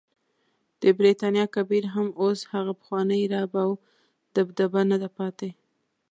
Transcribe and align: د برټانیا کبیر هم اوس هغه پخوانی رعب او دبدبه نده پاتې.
د 0.81 0.83
برټانیا 0.97 1.45
کبیر 1.55 1.83
هم 1.93 2.07
اوس 2.21 2.39
هغه 2.53 2.73
پخوانی 2.79 3.21
رعب 3.33 3.51
او 3.63 3.69
دبدبه 4.35 4.81
نده 4.91 5.09
پاتې. 5.17 5.49